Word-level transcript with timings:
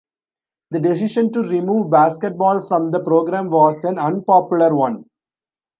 The 0.71 0.79
decision 0.79 1.31
to 1.33 1.43
remove 1.43 1.91
basketball 1.91 2.59
from 2.65 2.89
the 2.89 3.01
programme 3.03 3.49
was 3.49 3.83
an 3.83 3.99
unpopular 3.99 4.73
one. 4.75 5.05